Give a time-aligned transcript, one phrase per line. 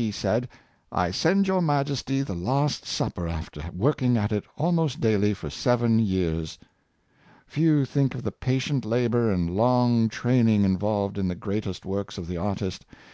[0.00, 0.48] he said,"
[1.06, 5.98] I send your Majesty the' Last Supper,' after working at it almost daily for seven
[5.98, 6.58] years.''
[7.46, 12.28] Few think of the patient labor and long training involved in the greatest works of
[12.28, 12.86] the artist.